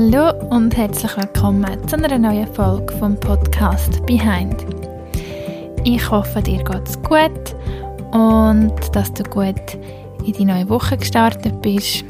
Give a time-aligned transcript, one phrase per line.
[0.00, 4.54] Hallo und herzlich willkommen zu einer neuen Folge vom Podcast Behind.
[5.82, 7.56] Ich hoffe, dir geht's gut
[8.12, 9.76] und dass du gut
[10.24, 12.04] in die neue Woche gestartet bist.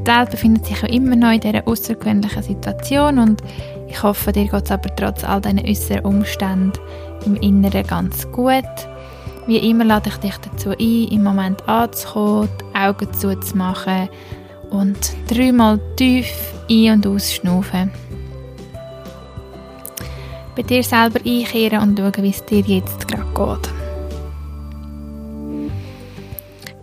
[0.00, 3.40] Die Welt befindet sich ja immer noch in dieser außergewöhnlichen Situation und
[3.86, 6.72] ich hoffe, dir geht es aber trotz all diesen äußeren Umständen
[7.24, 8.64] im Inneren ganz gut.
[9.46, 14.08] Wie immer lade ich dich dazu ein, im Moment anzukommen, die Augen zuzumachen
[14.72, 16.26] und dreimal tief
[16.68, 17.90] ein- und ausschnaufen.
[20.56, 23.72] Bei dir selber einkehren und schauen, wie es dir jetzt gerade geht.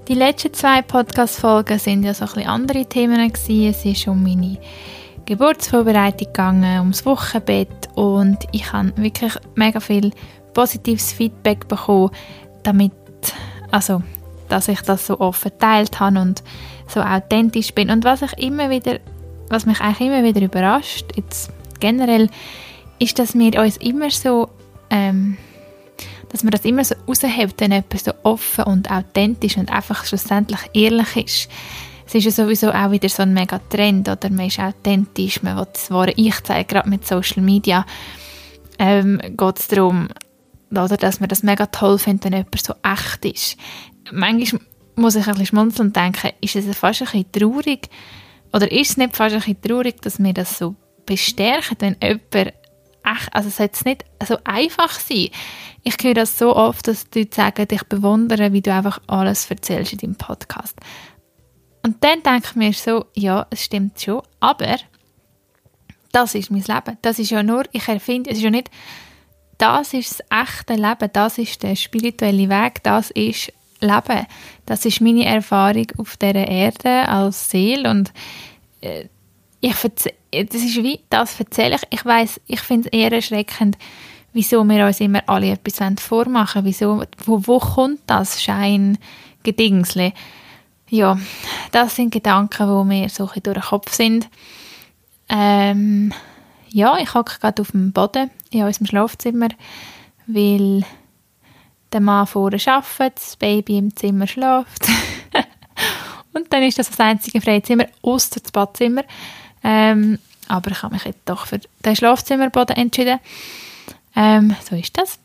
[0.08, 3.70] Die letzten zwei Podcast-Folgen sind ja so ein bisschen andere Themen gewesen.
[3.70, 4.58] Es ist um meine
[5.26, 10.10] Geburtsvorbereitung gegangen, ums Wochenbett und ich habe wirklich mega viel
[10.56, 12.10] positives Feedback bekommen,
[12.64, 12.92] damit,
[13.70, 14.02] also,
[14.48, 16.44] dass ich das so offen teilt habe und
[16.90, 17.90] so authentisch bin.
[17.90, 19.00] Und was ich immer wieder,
[19.50, 22.30] was mich eigentlich immer wieder überrascht, jetzt generell,
[23.00, 24.50] ist, dass wir uns immer so,
[24.90, 25.38] ähm,
[26.30, 30.60] dass man das immer so raushebt, wenn jemand so offen und authentisch und einfach schlussendlich
[30.74, 31.50] ehrlich ist.
[32.06, 35.58] Es ist ja sowieso auch wieder so ein mega Trend, oder man ist authentisch, man
[35.58, 37.86] will das wahre Ich zeigen, gerade mit Social Media
[38.80, 40.10] ähm, geht es darum,
[40.72, 43.58] oder, dass man das mega toll findet, wenn jemand so echt ist.
[44.12, 44.62] Manchmal
[45.00, 47.90] muss ich ein bisschen schmunzeln und denken, ist es fast ein bisschen traurig,
[48.54, 50.76] oder ist es nicht fast ein bisschen traurig, dass wir das so
[51.06, 52.54] bestärken, wenn jemand
[53.04, 55.30] echt, also es soll jetzt nicht so einfach sein.
[55.84, 59.50] Ich höre das so oft, dass die Leute sagen, ich bewundere, wie du einfach alles
[59.50, 60.76] erzählst in deinem Podcast.
[61.84, 64.78] Und dann denke ich mir so, ja, es stimmt schon, aber
[66.12, 66.98] das ist mein Leben.
[67.02, 68.70] Das ist ja nur, ich erfinde, es ist ja nicht,
[69.58, 74.26] das ist das echte Leben, das ist der spirituelle Weg, das ist Leben.
[74.66, 78.12] Das ist meine Erfahrung auf dieser Erde als Seele und
[78.82, 79.06] äh,
[79.62, 81.82] ich das ist wie, das erzähle ich.
[81.90, 83.78] Ich weiß, ich finde es eher erschreckend,
[84.32, 90.14] wieso wir uns immer alle etwas vormachen Wieso, wo, wo kommt das Scheingedingsle?
[90.90, 91.18] Ja,
[91.72, 94.30] das sind Gedanken, die mir so durch den Kopf sind.
[95.28, 96.14] Ähm,
[96.70, 99.50] ja, ich hocke gerade auf dem Boden in unserem Schlafzimmer,
[100.26, 100.84] weil
[101.92, 104.88] der Mann vorne arbeitet, das Baby im Zimmer schläft.
[106.34, 109.04] und dann ist das das einzige freie Zimmer, außer das Badzimmer.
[109.64, 113.20] Ähm, aber ich habe mich jetzt doch für den Schlafzimmerboden entschieden.
[114.16, 115.20] Ähm, so ist das.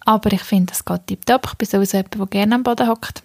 [0.00, 1.46] Aber ich finde, das geht tiptop.
[1.48, 3.22] Ich bin sowieso jemand, der gerne am Boden hockt.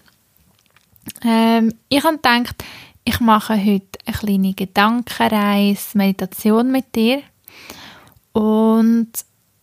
[1.24, 2.64] Ähm, ich habe gedacht,
[3.06, 7.22] ich mache heute eine kleine Gedankenreise, Meditation mit dir.
[8.34, 9.12] Und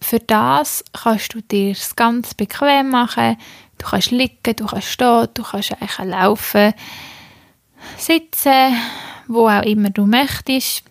[0.01, 3.37] für das kannst du dir es ganz bequem machen.
[3.79, 6.75] Du kannst liegen, du kannst stehen, du kannst eigentlich laufen,
[7.97, 8.77] sitzen,
[9.27, 10.83] wo auch immer du möchtest.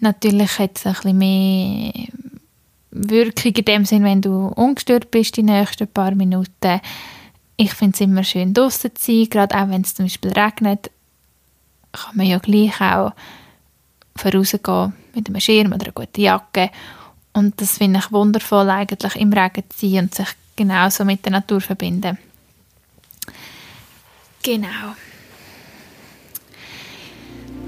[0.00, 1.92] Natürlich hat es ein bisschen mehr
[2.90, 6.80] Wirkung in dem Sinn, wenn du ungestört bist die nächsten paar Minuten.
[7.56, 10.90] Ich finde es immer schön, draußen zu sein, gerade auch wenn es zum Beispiel regnet,
[11.92, 13.12] kann man ja gleich auch
[14.16, 16.70] vorausgehen mit einem Schirm oder einer guten Jacke.
[17.36, 21.32] Und das finde ich wundervoll, eigentlich im Regen zu sein und sich genauso mit der
[21.32, 22.16] Natur verbinden.
[24.42, 24.94] Genau.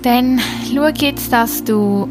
[0.01, 0.41] Dann
[0.73, 2.09] schau jetzt, dass du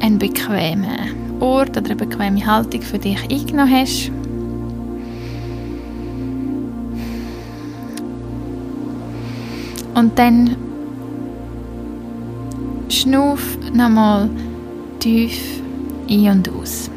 [0.00, 4.10] einen bequemen Ort oder eine bequeme Haltung für dich eingenommen hast.
[9.94, 10.56] Und dann
[12.90, 14.28] schnuff nochmal
[14.98, 15.62] tief
[16.08, 16.90] ein und aus.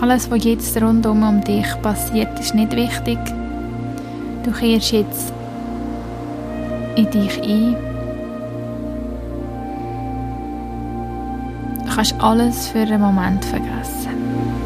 [0.00, 3.18] Alles, was jetzt rundum um dich passiert, ist nicht wichtig.
[4.44, 5.32] Du kehrst jetzt
[6.94, 7.76] in dich ein.
[11.84, 14.57] Du kannst alles für einen Moment vergessen.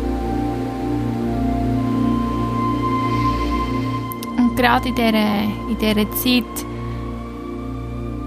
[4.56, 6.66] Gerade in dieser, in dieser Zeit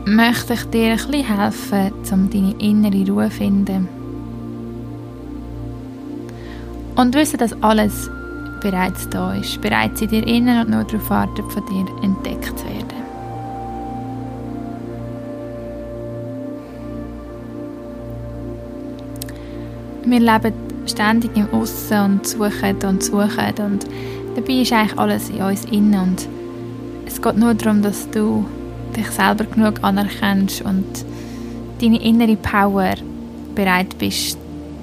[0.05, 3.87] möchte ich dir ein bisschen helfen, um deine innere Ruhe zu finden.
[6.95, 8.09] Und wissen, dass alles
[8.61, 12.65] bereits da ist, bereits in dir innen und nur darauf wartet, von dir entdeckt zu
[12.65, 12.85] werden.
[20.05, 20.53] Wir leben
[20.85, 23.85] ständig im Aussen und suchen und suchen und
[24.35, 26.27] dabei ist eigentlich alles in uns innen und
[27.05, 28.45] es geht nur darum, dass du
[28.95, 30.85] dich selber genug anerkennst und
[31.81, 32.95] deine innere Power
[33.53, 34.37] bereit bist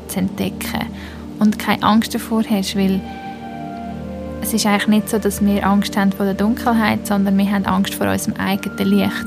[0.08, 0.86] zu entdecken
[1.38, 3.00] und keine Angst davor hast, weil
[4.42, 7.64] es ist eigentlich nicht so, dass wir Angst haben vor der Dunkelheit, sondern wir haben
[7.64, 9.26] Angst vor unserem eigenen Licht.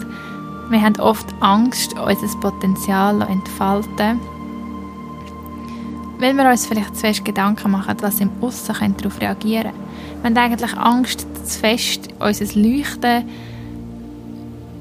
[0.69, 4.19] Wir haben oft Angst, unser Potenzial zu entfalten,
[6.25, 9.74] weil wir uns vielleicht zu fest Gedanken machen, was im Aussen darauf reagieren
[10.24, 10.36] könnte.
[10.36, 13.30] Wir haben eigentlich Angst, zu fest unser Leuchten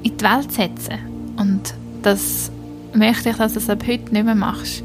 [0.03, 0.99] in die Welt zu setzen.
[1.37, 2.51] Und das
[2.95, 4.83] möchte ich, dass du das ab heute nicht mehr machst.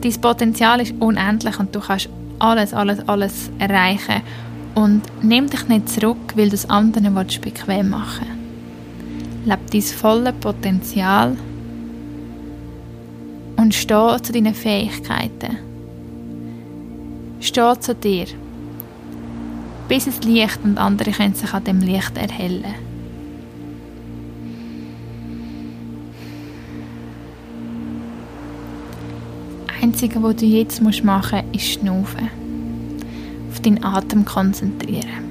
[0.00, 2.08] Dein Potenzial ist unendlich und du kannst
[2.38, 4.22] alles, alles, alles erreichen.
[4.74, 8.26] Und nimm dich nicht zurück, weil du es anderen bequem machen
[9.44, 9.46] willst.
[9.46, 11.36] Leb dein volles Potenzial
[13.60, 15.58] und steh zu deinen Fähigkeiten.
[17.40, 18.26] Steh zu dir,
[19.86, 22.74] bis es Licht und andere können sich an dem Licht erhellen.
[29.66, 32.28] Das Einzige, was du jetzt machen musst, ist schnaufen.
[33.50, 35.28] Auf deinen Atem konzentrieren.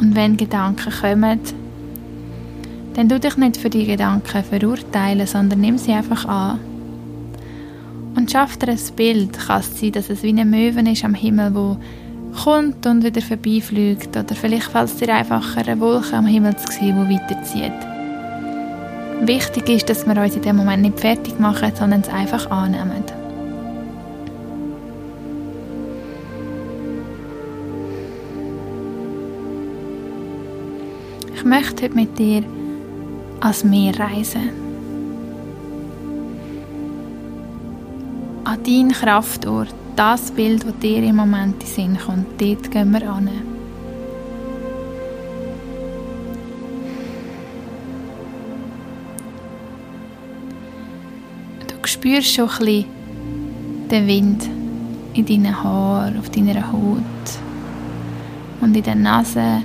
[0.00, 1.40] Und wenn Gedanken kommen,
[2.94, 6.60] dann tu dich nicht für die Gedanken verurteilen, sondern nimm sie einfach an.
[8.14, 9.38] Und schaff dir ein Bild.
[9.38, 11.78] Kann es sein, dass es wie eine Möwe ist am Himmel, wo
[12.44, 14.16] kommt und wieder vorbeifliegt.
[14.16, 17.72] Oder vielleicht fällt es dir einfacher, eine Wolke am Himmel zu sehen, die weiterzieht.
[19.22, 23.04] Wichtig ist, dass wir uns in dem Moment nicht fertig machen, sondern es einfach annehmen.
[31.34, 32.44] Ich möchte heute mit dir
[33.42, 34.50] ans Meer reisen.
[38.44, 43.10] An deinen Kraftort, das Bild, das dir im Moment in Sinn kommt, dort gehen wir
[43.10, 43.30] an.
[51.66, 52.84] Du spürst schon ein bisschen
[53.90, 54.48] den Wind
[55.14, 57.02] in deinen Haaren, auf deiner Haut
[58.60, 59.62] und in der Nase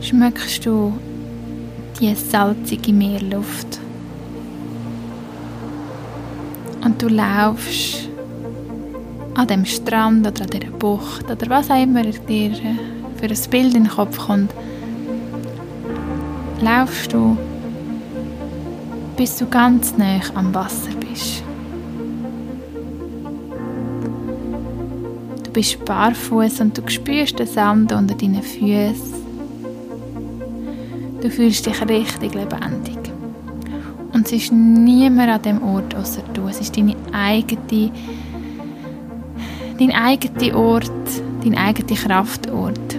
[0.00, 0.92] schmeckst du
[2.00, 3.78] die salzige Meerluft.
[6.84, 8.08] Und du laufst
[9.34, 12.52] an dem Strand oder an dieser Bucht oder was auch immer dir
[13.16, 14.52] für ein Bild in den Kopf kommt,
[16.60, 17.36] laufst du,
[19.16, 21.42] bis du ganz nah am Wasser bist.
[25.44, 29.21] Du bist barfuß und du spürst den Sand unter deinen Füßen.
[31.22, 32.98] Du fühlst dich richtig lebendig.
[34.12, 36.48] Und es ist niemand an dem Ort außer du.
[36.48, 37.92] Es ist deine eigene,
[39.78, 40.90] dein eigener Ort,
[41.44, 42.96] dein eigener Kraftort.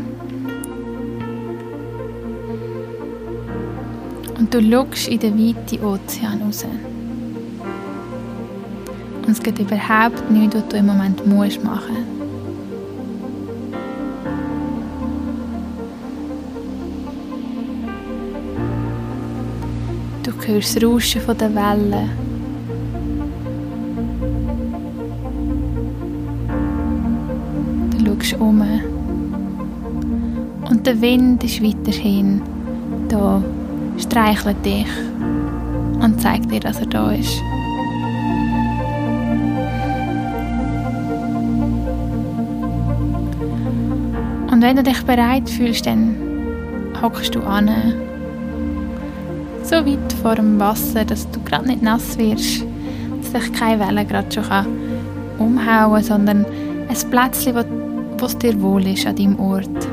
[4.40, 6.66] Und du schaust in den weiten Ozean raus.
[9.26, 12.23] Und es geht überhaupt nichts, was du im Moment machen musst.
[20.40, 22.10] Du hörst das Rauschen der Wellen.
[27.92, 28.62] Du schaust um.
[30.70, 32.42] Und der Wind ist weiterhin
[33.10, 33.42] da,
[33.98, 34.88] streichelt dich
[36.02, 37.42] und zeigt dir, dass er da ist.
[44.52, 46.16] Und wenn du dich bereit fühlst, dann
[47.02, 47.70] hockst du an
[49.74, 52.64] so weit vor dem Wasser, dass du gerade nicht nass wirst,
[53.22, 54.44] dass dich keine Welle gerade schon
[55.40, 56.46] umhauen kann, sondern
[56.88, 57.64] ein Plätzchen, wo,
[58.20, 59.88] wo es dir wohl ist an deinem Ort.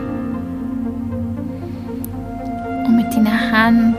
[2.86, 3.94] Und mit deinen Händen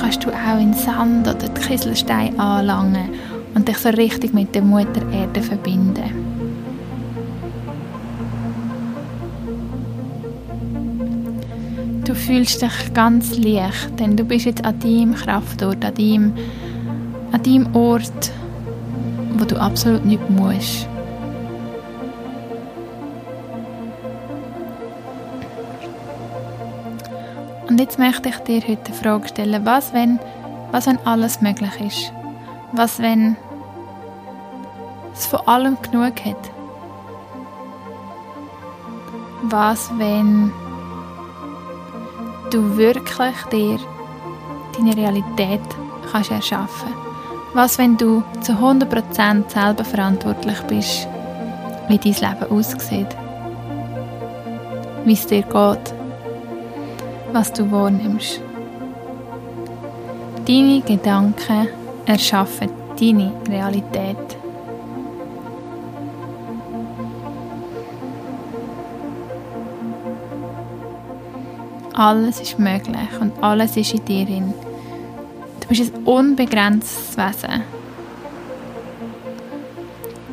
[0.00, 3.10] kannst du auch in Sand oder die Kieselsteine anlangen
[3.54, 6.31] und dich so richtig mit der Mutter Erde verbinden.
[12.12, 16.34] Du fühlst dich ganz leicht, denn du bist jetzt an deinem Kraftort, an deinem,
[17.32, 18.30] an deinem Ort,
[19.38, 20.86] wo du absolut nicht musst.
[27.66, 30.18] Und jetzt möchte ich dir heute die Frage stellen, was wenn,
[30.70, 32.12] was wenn alles möglich ist?
[32.72, 33.38] Was wenn
[35.14, 36.50] es von allem genug hat?
[39.44, 40.52] Was wenn
[42.52, 43.78] du wirklich dir
[44.76, 45.60] deine Realität
[46.10, 46.92] kannst erschaffen
[47.54, 51.08] Was, wenn du zu 100% selber verantwortlich bist,
[51.88, 53.16] wie dein Leben aussieht,
[55.04, 55.94] wie es dir geht,
[57.32, 58.40] was du wahrnimmst.
[60.46, 61.68] Deine Gedanken
[62.06, 64.41] erschaffen deine Realität.
[71.94, 74.54] Alles ist möglich und alles ist in dir drin.
[75.60, 77.62] Du bist ein unbegrenztes Wesen.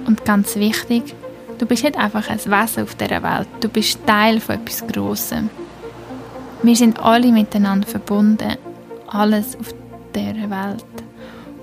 [0.05, 1.13] Und ganz wichtig,
[1.57, 5.49] du bist nicht einfach ein Wesen auf dieser Welt, du bist Teil von etwas Grossem.
[6.63, 8.57] Wir sind alle miteinander verbunden,
[9.07, 9.73] alles auf
[10.15, 10.85] dieser Welt.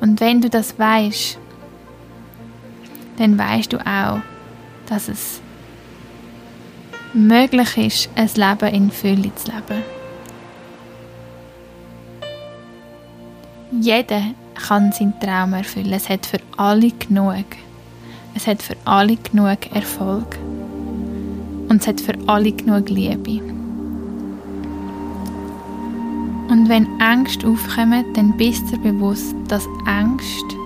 [0.00, 1.38] Und wenn du das weißt,
[3.18, 4.20] dann weißt du auch,
[4.88, 5.40] dass es
[7.14, 9.82] möglich ist, ein Leben in Fülle zu leben.
[13.80, 14.22] Jeder
[14.54, 15.92] kann seinen Traum erfüllen.
[15.92, 17.44] Es hat für alle genug.
[18.34, 20.38] Es hat für alle genug Erfolg.
[21.68, 23.42] Und es hat für alle genug Liebe.
[26.48, 30.56] Und wenn Ängste aufkommen, dann bist du bewusst, dass Ängste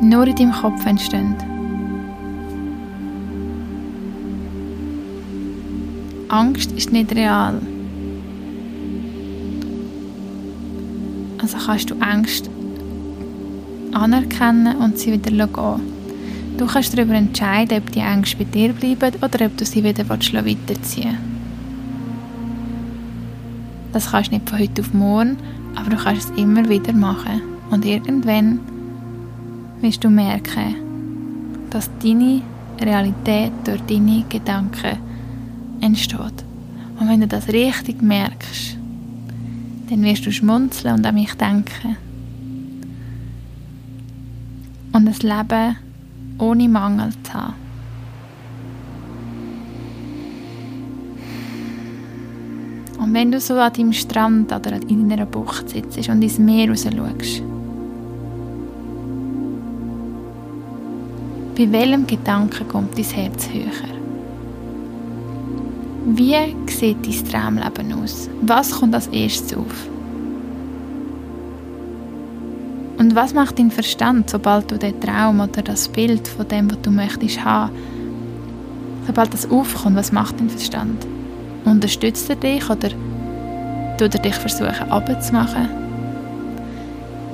[0.00, 1.36] nur in deinem Kopf entstehen.
[6.28, 7.60] Angst ist nicht real.
[11.40, 12.50] Also kannst du Angst
[13.92, 15.80] anerkennen und sie wieder gehen.
[16.58, 20.06] Du kannst darüber entscheiden, ob die Ängste bei dir bleiben oder ob du sie wieder
[20.08, 21.18] weiterziehen willst.
[23.92, 25.38] Das kannst du nicht von heute auf morgen,
[25.76, 27.40] aber du kannst es immer wieder machen.
[27.70, 28.60] Und irgendwann
[29.80, 30.74] wirst du merken,
[31.70, 32.42] dass deine
[32.80, 35.07] Realität durch deine Gedanken
[35.80, 36.44] entsteht.
[36.98, 38.76] Und wenn du das richtig merkst,
[39.88, 41.96] dann wirst du schmunzeln und an mich denken.
[44.92, 45.76] Und ein Leben
[46.38, 47.54] ohne Mangel zu haben.
[52.98, 56.68] Und wenn du so an deinem Strand oder in einer Bucht sitzt und ins Meer
[56.68, 57.42] raus schaust,
[61.56, 63.97] bei welchem Gedanken kommt dein Herz höher?
[66.10, 68.30] Wie sieht dein Traumleben aus?
[68.40, 69.88] Was kommt als erstes auf?
[72.96, 76.80] Und was macht dein Verstand, sobald du den Traum oder das Bild von dem, was
[76.80, 77.72] du möchtest haben,
[79.06, 81.06] sobald das aufkommt, was macht dein Verstand?
[81.66, 82.88] Unterstützt er dich oder
[83.98, 85.68] tut er dich versuchen abzumachen?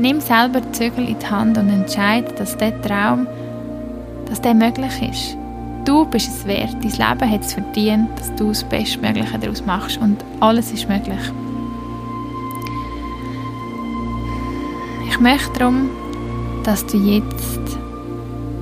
[0.00, 3.28] Nimm selber die Zügel in die Hand und entscheide, dass der Traum,
[4.28, 5.36] dass der möglich ist.
[5.84, 6.74] Du bist es wert.
[6.82, 11.20] Dein Leben hat es verdient, dass du das Bestmögliche daraus machst und alles ist möglich.
[15.08, 15.90] Ich möchte darum,
[16.64, 17.60] dass du jetzt,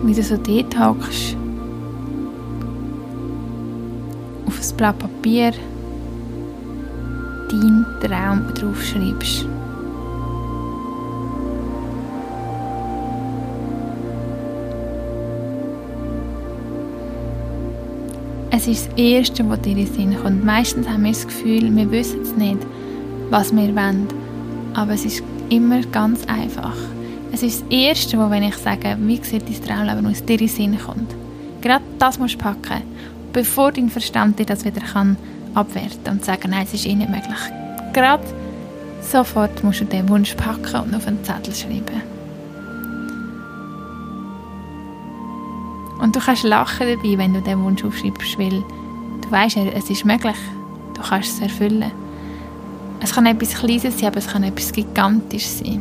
[0.02, 1.36] wie du so dort hockst,
[4.46, 5.52] auf ein Blatt Papier
[7.50, 9.46] deinen Traum draufschreibst.
[18.54, 20.44] Es ist das Erste, was dir in den Sinn kommt.
[20.44, 22.58] Meistens haben wir das Gefühl, wir wissen es nicht,
[23.30, 24.06] was wir wollen.
[24.74, 26.76] Aber es ist immer ganz einfach.
[27.32, 30.38] Es ist das Erste, wo, wenn ich sage, wie sieht dein Traumleben aus, dir in
[30.38, 31.14] den Sinn kommt.
[31.62, 32.82] Gerade das musst du packen,
[33.32, 35.16] bevor dein Verstand dir das wieder kann
[35.54, 37.40] abwerten und sagen, nein, es ist eh nicht möglich.
[37.94, 38.24] Gerade
[39.00, 42.11] sofort musst du den Wunsch packen und auf einen Zettel schreiben.
[46.02, 48.64] Und du kannst lachen dabei, wenn du den Wunsch aufschreibst, weil
[49.20, 50.36] du weißt, es ist möglich.
[50.94, 51.92] Du kannst es erfüllen.
[53.00, 55.80] Es kann etwas Kleines sein, aber es kann etwas Gigantisches sein.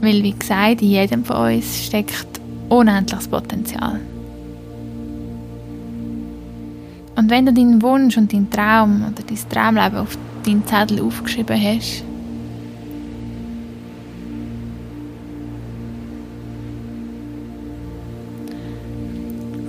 [0.00, 4.00] Weil, wie gesagt, in jedem von uns steckt unendliches Potenzial.
[7.14, 11.60] Und wenn du deinen Wunsch und deinen Traum oder dein Traumleben auf deinen Zettel aufgeschrieben
[11.62, 12.02] hast,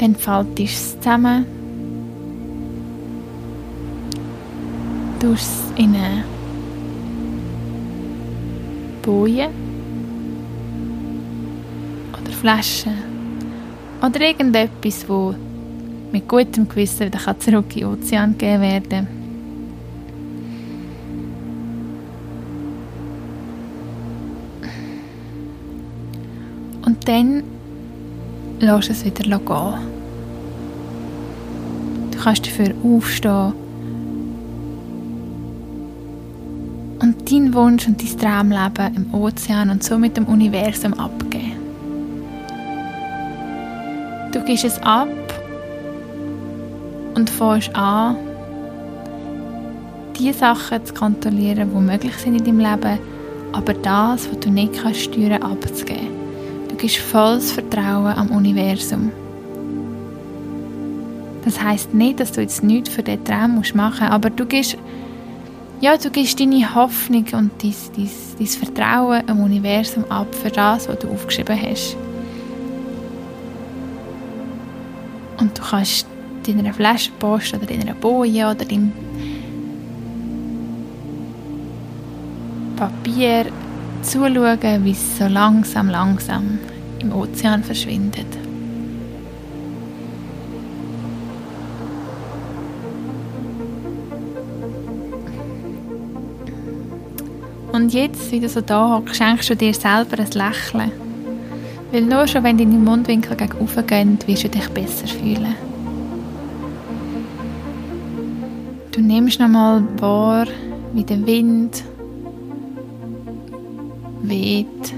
[0.01, 1.46] dann faltest es zusammen,
[5.20, 6.24] tust es in eine
[9.03, 9.50] Boje.
[12.20, 12.89] Oder Flasche
[14.01, 15.36] oder irgendetwas, wo
[16.12, 19.08] mit gutem Gewissen wieder zurück in den Ozean gegeben werden.
[26.84, 27.43] Und dann
[28.60, 29.90] lass es wieder gehen.
[32.21, 33.53] Du kannst dafür aufstehen
[36.99, 41.55] und deinen Wunsch und dein Traumleben im Ozean und so mit dem Universum abgeben.
[44.31, 45.07] Du gibst es ab
[47.15, 48.17] und fängst an,
[50.19, 52.99] die Sachen zu kontrollieren, die möglich sind in deinem Leben,
[53.51, 56.09] aber das, was du nicht kannst steuern, abzugeben.
[56.69, 59.11] Du gibst volles Vertrauen am Universum.
[61.43, 64.77] Das heißt nicht, dass du jetzt nichts für diesen Traum machen musst, aber du gibst,
[65.79, 70.88] ja, du gibst deine Hoffnung und dein, dein, dein Vertrauen am Universum ab für das,
[70.88, 71.98] was du aufgeschrieben hast.
[75.39, 76.05] Und du kannst
[76.45, 78.91] deiner Flaschenpost oder deiner Boje oder deinem
[82.75, 83.45] Papier
[84.03, 86.60] zuschauen, wie es so langsam, langsam
[87.00, 88.40] im Ozean verschwindet.
[97.81, 100.91] Und jetzt, wie du so da hockst, schenkst du dir selber ein Lächeln.
[101.91, 105.55] Weil nur schon, wenn deine Mundwinkel gegen gehen, wirst du dich besser fühlen.
[108.91, 110.45] Du nimmst nochmal wahr,
[110.93, 111.83] wie der Wind
[114.21, 114.93] weht,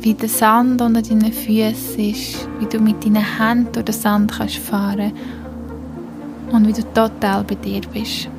[0.00, 4.32] wie der Sand unter deinen Füßen ist, wie du mit deinen Händen durch den Sand
[4.32, 5.12] kannst fahren
[6.50, 8.30] und wie du total bei dir bist.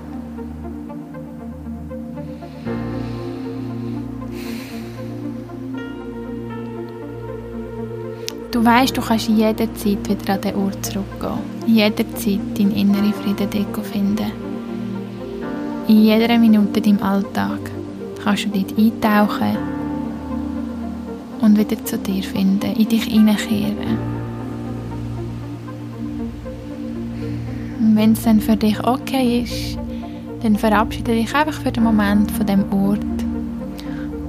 [8.64, 11.40] Weißt, du kannst jederzeit wieder an den Ort zurückgehen.
[11.68, 14.32] Jederzeit deinen inneren Frieden dort finden.
[15.88, 17.60] In jeder Minute deinem Alltag
[18.24, 19.58] kannst du dort eintauchen
[21.42, 23.98] und wieder zu dir finden, in dich hineinkehren.
[27.80, 29.78] Und wenn es dann für dich okay ist,
[30.42, 33.00] dann verabschiede dich einfach für den Moment von dem Ort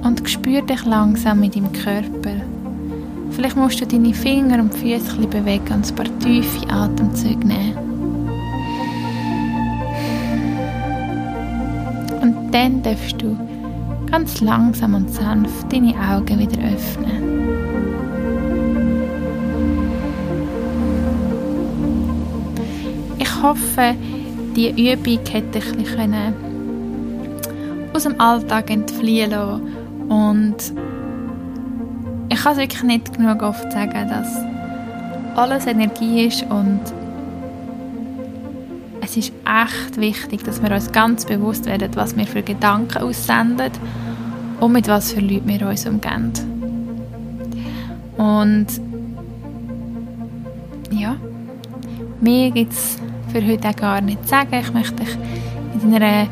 [0.03, 2.54] und spür dich langsam mit deinem Körper
[3.35, 7.77] Vielleicht musst du deine Finger und Füße bewegen und ein paar tiefe Atemzüge nehmen.
[12.21, 13.37] Und dann darfst du
[14.09, 17.25] ganz langsam und sanft deine Augen wieder öffnen.
[23.19, 23.95] Ich hoffe,
[24.55, 26.33] die Übung hätte bisschen
[27.93, 29.61] aus dem Alltag entfliehen lassen
[30.09, 30.94] und ich
[32.45, 34.27] kann es wirklich nicht genug oft sagen, dass
[35.35, 36.79] alles Energie ist und
[39.01, 43.71] es ist echt wichtig, dass wir uns ganz bewusst werden, was wir für Gedanken aussenden
[44.59, 46.33] und mit was für Leuten wir uns umgehen.
[48.15, 48.67] Und
[50.91, 51.15] ja,
[52.21, 52.97] mehr gibt es
[53.33, 54.61] für heute auch gar nicht zu sagen.
[54.61, 55.17] Ich möchte dich
[55.81, 56.27] in deiner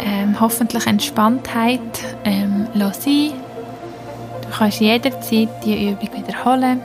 [0.00, 1.80] ähm, hoffentlich Entspanntheit
[2.24, 3.41] ähm, Du
[4.62, 6.80] kannst jederzeit die Übung wiederholen.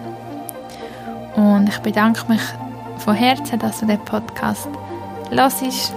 [1.35, 2.41] Und ich bedanke mich
[2.97, 4.67] von Herzen, dass du den Podcast
[5.29, 5.93] hörst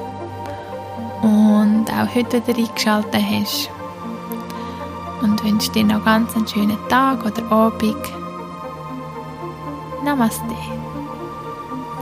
[1.22, 3.70] und auch heute wieder eingeschaltet hast.
[5.22, 7.96] Und wünsche dir noch ganz einen schönen Tag oder Abend.
[10.04, 10.54] Namaste.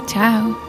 [0.06, 0.67] Ciao.